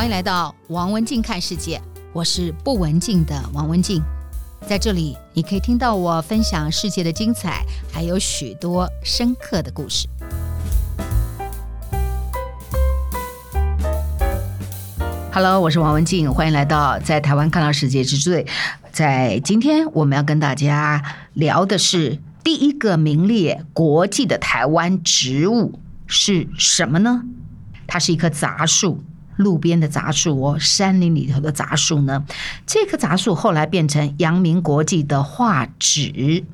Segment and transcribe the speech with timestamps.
[0.00, 1.78] 欢迎来到王文静看世界，
[2.14, 4.02] 我是不文静的王文静，
[4.66, 10.08] 在这里你可以听到我分享世界的精彩，还有许多深刻的故事。
[15.34, 18.46] Hello，我是王文静，欢迎来到在台湾看到世界之最。
[18.90, 21.04] 在今天，我们要跟大家
[21.34, 27.22] 聊的是第一个名列国际的台湾植物是什么呢？
[27.86, 29.04] 它是一棵杂树，
[29.40, 32.24] 路边的杂树哦，山林里头的杂树呢。
[32.66, 36.44] 这棵杂树后来变成阳明国际的画纸，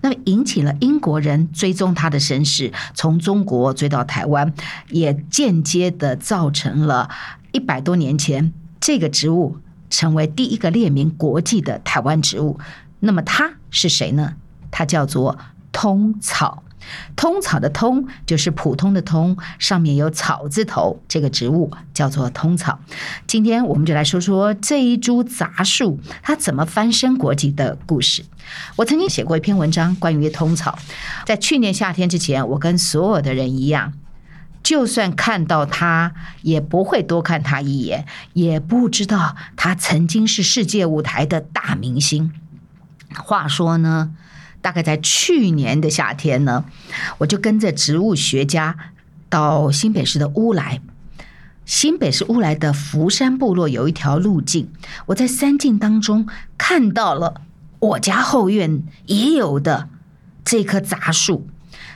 [0.00, 4.52] 那么引起了英国人追踪它的身世，从中国追到台湾，
[4.88, 7.08] 也间接的造成了。
[7.52, 9.58] 一百多年前，这个植物
[9.90, 12.58] 成为第一个列名国际的台湾植物。
[13.00, 14.34] 那么它是谁呢？
[14.70, 15.38] 它叫做
[15.70, 16.62] 通草。
[17.16, 21.02] 通草的“通”就是普通的“通”，上面有草字头。
[21.08, 22.78] 这个植物叫做通草。
[23.26, 28.24] 今天我们就来说说这一株杂树它怎么翻身国际的故事。
[28.76, 30.78] 我曾经写过一篇文章关于通草，
[31.24, 33.92] 在去年夏天之前，我跟所有的人一样。
[34.62, 36.12] 就算看到它，
[36.42, 42.32] 也不会多看它一眼，也不知道它曾经是世界舞台的大明星。
[43.16, 44.12] 话说呢，
[44.62, 46.64] 大概在去年的夏天呢，
[47.18, 48.74] 我就跟着植物学家
[49.28, 50.80] 到新北市的乌来。
[51.66, 54.68] 新北市乌来的福山部落有一条路径，
[55.06, 57.42] 我在山径当中看到了
[57.78, 59.88] 我家后院也有的
[60.44, 61.46] 这棵杂树。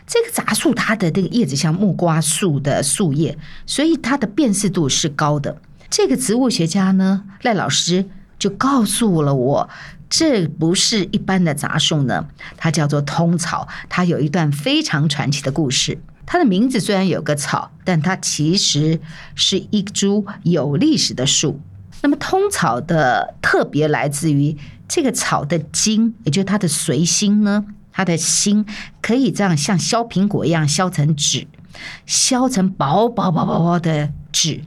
[0.06, 5.60] 这个杂树，它的这个叶子像木瓜树的树叶，所以它的辨识度是高的。
[5.90, 9.68] 这个植物学家呢，赖老师就告诉了我，
[10.08, 12.26] 这不是一般的杂树呢，
[12.56, 13.66] 它叫做通草。
[13.88, 15.98] 它有一段非常传奇的故事。
[16.24, 19.00] 它的名字虽然有个草，但它其实
[19.34, 21.60] 是一株有历史的树。
[22.02, 27.64] 那么通草的特别来自于这个草的茎，也就是它的随心呢。
[27.92, 28.66] 它的心
[29.00, 31.46] 可以这样像削苹果一样削成纸，
[32.04, 34.60] 削成薄薄薄薄薄的纸，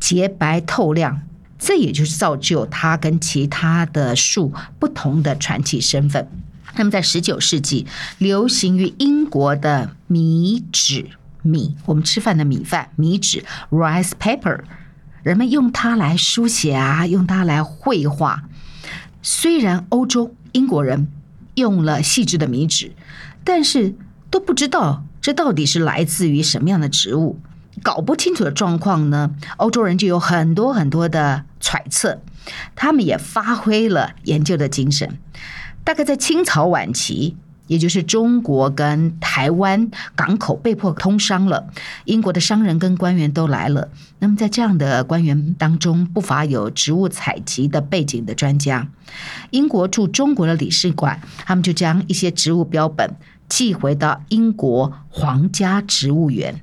[0.00, 1.22] 洁白透亮。
[1.64, 6.28] 这也就是造就它跟其他的树不同的传奇身份。
[6.76, 7.86] 那么在十九世纪，
[8.18, 11.06] 流行于英国的米纸
[11.42, 14.60] 米，我们吃饭的米饭米纸 （rice paper），
[15.22, 18.44] 人们用它来书写啊，用它来绘画。
[19.22, 21.08] 虽然欧洲英国人。
[21.56, 22.90] 用了细致的米纸，
[23.44, 23.94] 但是
[24.28, 27.38] 都不知道这到底是来自于什么样的植物，
[27.84, 29.30] 搞不清楚的状况呢？
[29.58, 32.20] 欧洲人就有很多很多的揣测，
[32.74, 35.18] 他们也发挥了研究的精神。
[35.84, 37.36] 大概在清朝晚期。
[37.66, 41.66] 也就是中国跟台湾港口被迫通商了，
[42.04, 43.88] 英国的商人跟官员都来了。
[44.18, 48.86] 那么在这样的官员当中，不乏有植物采集的背景的专家。
[49.48, 53.16] 英国驻中国的领事馆，他们就将一些植物标本
[53.48, 56.60] 寄回到英国皇家植物园。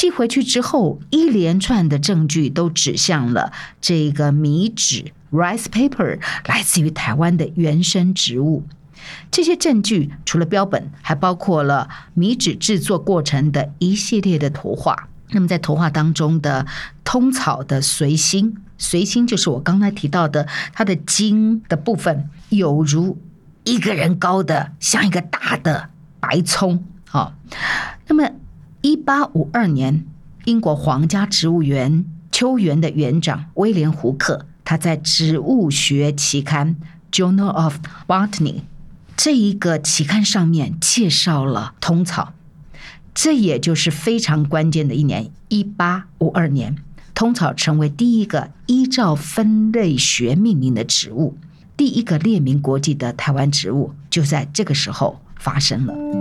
[0.00, 3.52] 寄回去之后，一连串的证据都指向了
[3.82, 8.64] 这个米纸 （rice paper） 来自于台湾的原生植物。
[9.30, 15.10] 这些证据除了标本，还包括了米纸制作过程的一系列的图画。
[15.32, 16.66] 那么在图画当中的
[17.04, 23.18] 通草的随心，随心就是我刚才提到的，它的茎的部分有如
[23.64, 25.90] 一个人高的，像一个大的
[26.20, 26.86] 白葱。
[27.04, 27.34] 好，
[28.08, 28.30] 那么
[28.82, 30.06] 一八五二年，
[30.46, 36.76] 英国皇家植物园秋园的园长威廉胡克，他在《植物学期刊》
[37.14, 37.76] （Journal of
[38.06, 38.62] Botany）。
[39.18, 42.32] 这一个期刊上面介绍了通草，
[43.12, 46.78] 这也就是非常关键的一年，一八五二年，
[47.14, 51.36] 通草成为第一个依照分类学命名的植物，
[51.76, 56.19] 第一个列名国际的台湾植物就在这个时候发生了。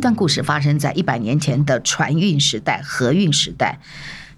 [0.00, 3.78] 段故事发生在一百年前的船运时代，河运时代。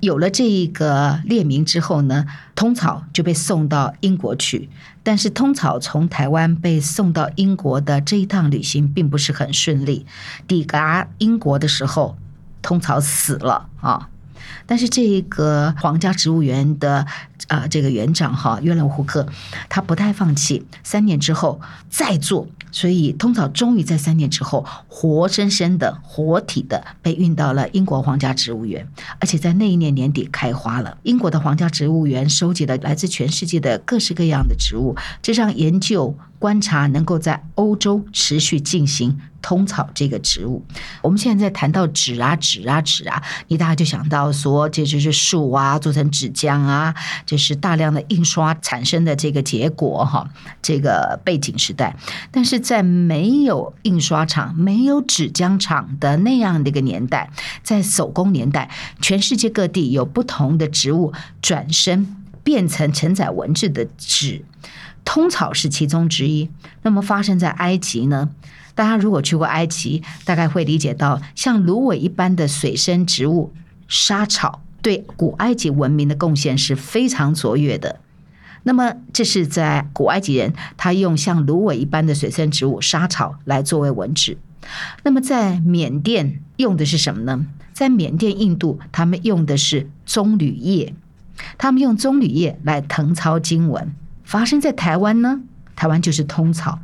[0.01, 2.27] 有了这一个列名之后呢，
[2.57, 4.69] 通草就被送到英国去。
[5.05, 10.05] 但是通草从台湾被送到英国的这一趟旅行并不是很顺利。
[10.49, 12.19] 抵达英国的时候，
[12.61, 14.09] 通草死了啊。
[14.67, 17.07] 但是这个皇家植物园的
[17.49, 19.27] 啊、这个园长哈约伦胡克，
[19.69, 21.61] 他不太放弃，三年之后
[21.91, 28.87] 再做，所以通草终于在三年之后活生生的、活体的被运到了英国皇家植物园，
[29.19, 30.97] 而且在那一年年底开花了。
[31.03, 39.21] 英国的皇家植物园收集了来自全世界的各式各样的植物，这让研究观察能够在欧洲持续进行。
[39.43, 40.65] 通草这个植物，
[41.03, 46.95] 我们现在在谈到纸啊纸啊纸啊，你大概就想到说，这就是树啊做成纸浆啊，
[47.27, 50.31] 就是大量的印刷产生的这个结果哈。
[50.63, 51.97] 这个背景时代，
[52.31, 57.31] 但是在没有印刷厂、没有纸浆厂的那样的一个年代，
[57.65, 61.13] 在手工年代，全世界各地有不同的植物
[61.43, 64.45] 转身变成承载文字的纸，
[65.05, 66.49] 通草是其中之一。
[66.83, 68.31] 那么发生在埃及呢？
[68.75, 73.53] 大家如果去过埃及，大概会理解到，像芦苇一般的水生植物
[73.87, 78.01] 莎草，对古埃及文明的贡献是非常卓越的。
[78.65, 84.39] 那么，这是在古埃及人，他用像芦苇一般的水生植物莎草来作为文字。
[85.03, 87.45] 那么，在缅甸用的是什么呢？
[87.73, 90.95] 在缅甸、印度，他们用的是棕榈叶，
[91.59, 93.93] 他们用棕榈叶来誊抄经文。
[94.23, 95.41] 发生在台湾呢？
[95.75, 96.79] 台湾就是通草，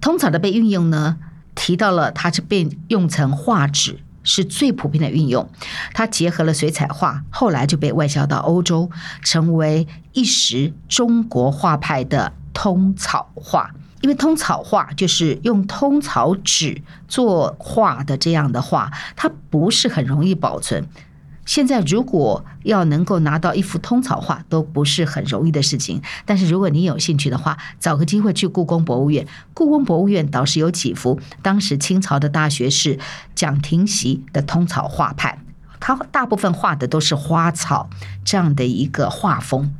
[0.00, 1.16] 通草的被运用呢？
[1.54, 5.48] 提到了，它是被用成画纸，是最普遍的运用。
[5.92, 8.90] 它结合了水彩画，后来就被外销到欧洲，
[9.22, 13.70] 成为一时中国画派的通草画。
[14.00, 20.84] 因为通草画就是用通草纸作画的这样的画，它不是很容易保存。
[21.44, 29.26] 现在如果要能够拿到一幅通草画都不是很容易的事情，但是如果你有兴趣的话，找个机会去故宫博物院。
[29.52, 32.98] 故宫博物院倒是有几幅当时清朝的大学士
[33.34, 35.38] 蒋廷锡的通草画派，
[35.80, 37.90] 他大部分画的都是花草
[38.24, 39.74] 这样的一个画风。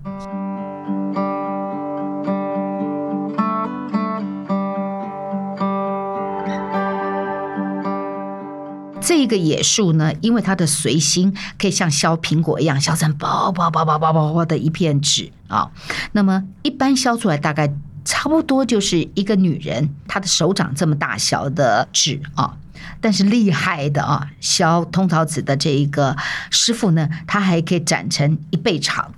[9.23, 15.71] 这个野树呢，因为它的随心可以像削苹果一样削成薄薄薄薄薄薄薄的一片纸啊。
[16.11, 17.73] 那么一般削出来大概
[18.05, 22.57] 差不多就是一个女人她的手掌这么大小的纸啊。
[23.01, 26.17] 但是厉害的啊，削通草纸的这一个
[26.51, 29.15] 师傅呢，他还可以斩成一倍长。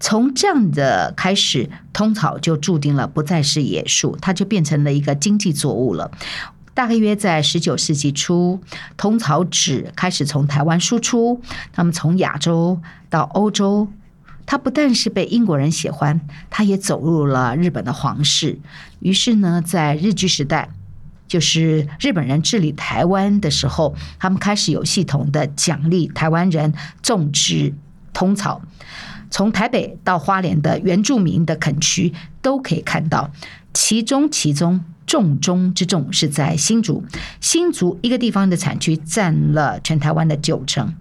[0.00, 6.10] 从这样的开始，通草就注定了不再是野树，它就变成了一个经济作物了。
[6.76, 8.60] 大概约在十九世纪初，
[8.98, 11.40] 通草纸开始从台湾输出。
[11.74, 12.78] 那么从亚洲
[13.08, 13.88] 到欧洲，
[14.44, 16.20] 它不但是被英国人喜欢，
[16.50, 18.58] 它也走入了日本的皇室。
[19.00, 20.68] 于是呢，在日据时代，
[21.26, 27.72] 就是日本人治理台湾的时候，他们开始有系统的奖励台湾人种植
[28.12, 28.60] 通草。
[29.30, 32.12] 从台北到花莲的原住民的垦区
[32.42, 33.30] 都可以看到，
[33.72, 34.84] 其中其中。
[35.06, 37.04] 重中之重是在新竹，
[37.40, 40.94] 新竹一个地方的产区占了全台湾的九成。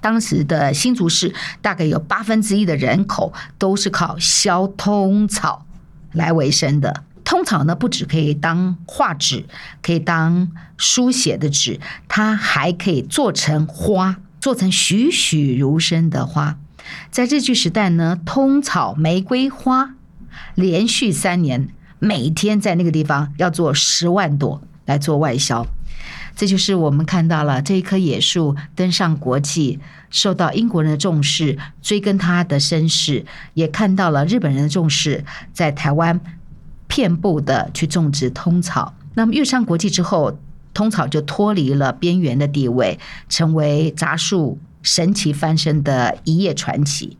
[0.00, 5.66] 当时的新竹市大概有八分之一的人口都是靠削通草
[6.12, 7.04] 来为生的。
[7.22, 9.44] 通草呢，不只可以当画纸，
[9.82, 11.78] 可以当书写的纸，
[12.08, 16.58] 它还可以做成花，做成栩栩如生的花。
[17.10, 19.94] 在日据时代呢，通草玫瑰花
[20.56, 21.68] 连续三年。
[22.00, 25.66] 每天在那个地方要做十万朵来做外销，
[26.34, 36.18] 这就是我们看到了这一棵野树登上国际，受到英国人的重视，追根它的身世，也看到了日本人的重视，在台湾
[36.88, 38.94] 遍布的去种植通草。
[39.14, 40.38] 那么跃上国际之后，
[40.72, 47.18] 通草就脱离了边缘的地位，成为杂树神奇翻身的一页传奇。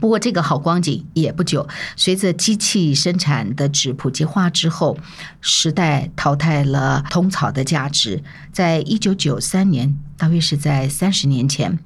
[0.00, 1.68] 不过，这个好光景也不久。
[1.96, 4.98] 随着机器生产的纸普及化之后，
[5.40, 8.24] 时代淘汰了通草的价值。
[8.50, 11.78] 在一九九三年，大约是在三十年前，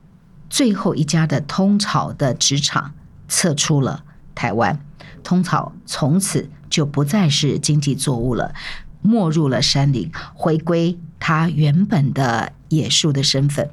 [0.49, 2.95] 最后一家的通草的纸厂
[3.29, 4.81] 撤出了台湾，
[5.23, 8.55] 通草从此就不再是经济作物了，
[9.03, 13.69] 没入了山林，回归它原本的野树的身份。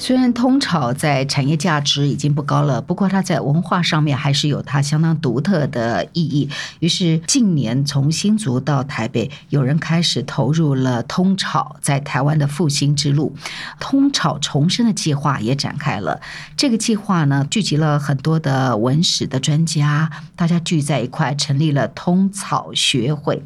[0.00, 6.48] 虽然通草在产业价值已经不高了，不过它在文化上面还是有它相当独特的意义。
[6.78, 13.36] 于是近年从新竹到台北，有人开始投入了通草在台湾的复兴之路，
[13.78, 16.18] 通草重生的计划也展开了。
[16.56, 23.42] 这个计划呢，聚集了很多的文史的专家，大家聚在一块，成立了通草学会。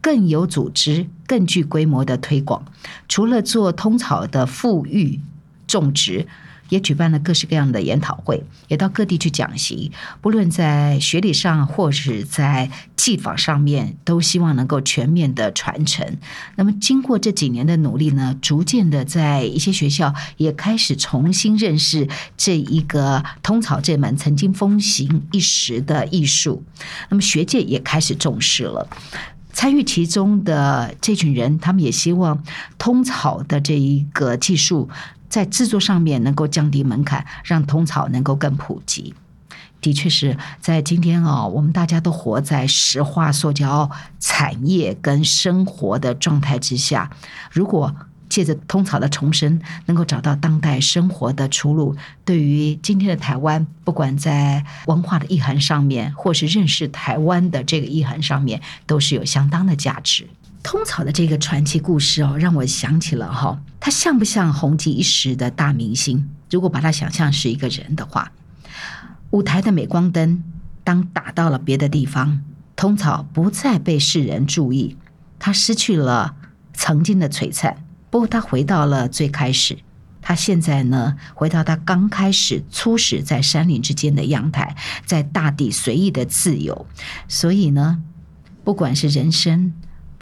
[0.00, 2.64] 更有组织、更具规模的推广，
[3.08, 5.20] 除了做通草的复育
[5.80, 6.26] 种植，
[6.68, 9.90] 也举办了各式各样的研讨会，也到各地去讲习。
[10.20, 16.18] 不论在学理上，或是在技法上面，都希望能够全面的传承。
[16.56, 26.62] 那么，经过这几年的努力呢，逐渐的在一些学校也开始重新认识这一个通草这门曾经风行一时的艺术。
[27.08, 28.88] 那么，学界也开始重视了。
[29.54, 32.42] 参与其中的这群人，他们也希望
[32.78, 34.88] 通草的这一个技术
[35.32, 39.14] 在制作上面能够降低门槛，让通草能够更普及。
[39.80, 47.10] 的确是在今天啊，我们大家都活在石化塑胶产业跟生活的状态之下，
[47.50, 47.96] 如果
[48.28, 51.96] 借着通草的重生，能够找到当代生活的出路，
[52.26, 60.28] 对于今天的台湾，不管在文化的意涵上面，或是认识台湾的这个意涵上面，都是有相当的价值。
[60.62, 66.28] 通草的这个传奇故事哦，让我想起了哈，他像不像红极一时的大明星？
[66.50, 68.30] 如果把他想象是一个人的话，
[69.30, 70.44] 舞台的镁光灯
[70.84, 72.42] 当打到了别的地方，
[72.76, 74.96] 通草不再被世人注意，
[75.38, 76.36] 他失去了
[76.72, 77.84] 曾经的璀璨。
[78.10, 79.78] 不过，他回到了最开始。
[80.20, 86.86] 他现在呢，回到他刚开始初始在山林之间的阳台，在大地随意的自由。
[87.26, 88.00] 所以呢，
[88.62, 89.72] 不管是人生，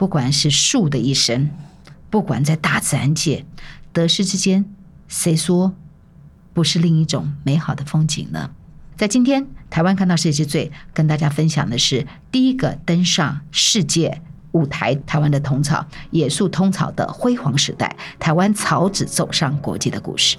[0.01, 1.51] 不管是树的一生，
[2.09, 3.45] 不管在大自然界
[3.93, 4.65] 得失之间，
[5.09, 5.75] 谁说
[6.55, 8.51] 不是另一种美好的风景呢？
[8.97, 20.39] 在今天，台湾看到世界之最，跟大家分享的是第一个登上世界舞台，台湾的通草，野树通草的辉煌时代，台湾草纸走上国际的故事。